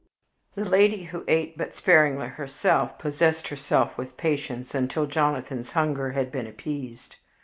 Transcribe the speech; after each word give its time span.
The 0.55 0.65
lady, 0.65 1.03
who 1.03 1.23
ate 1.27 1.59
but 1.59 1.75
sparingly 1.75 2.29
herself, 2.29 2.97
possessed 2.97 3.49
herself 3.49 3.99
with 3.99 4.17
patience 4.17 4.73
until 4.73 5.05
Jonathan's 5.05 5.73
hunger 5.73 6.13
had 6.13 6.31
been 6.31 6.47
appeased. 6.47 7.17